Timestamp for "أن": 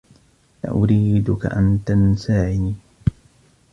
1.45-1.79